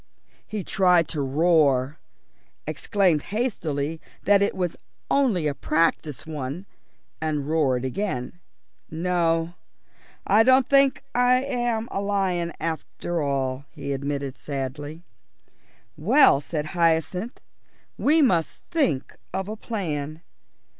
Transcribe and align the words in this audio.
He 0.47 0.63
tried 0.63 1.07
to 1.09 1.21
roar, 1.21 1.99
exclaimed 2.65 3.21
hastily 3.21 4.01
that 4.23 4.41
it 4.41 4.55
was 4.55 4.75
only 5.11 5.45
a 5.45 5.53
practice 5.53 6.25
one, 6.25 6.65
and 7.21 7.47
roared 7.47 7.85
again. 7.85 8.39
"No, 8.89 9.53
I 10.25 10.41
don't 10.41 10.67
think 10.67 11.03
I'm 11.13 11.87
a 11.91 12.01
lion 12.01 12.51
after 12.59 13.21
all," 13.21 13.65
he 13.69 13.93
admitted 13.93 14.39
sadly. 14.39 15.03
"Well," 15.95 16.41
said 16.41 16.65
Hyacinth, 16.73 17.39
"we 17.95 18.23
must 18.23 18.63
think 18.71 19.15
of 19.35 19.47
a 19.47 19.55
plan." 19.55 20.23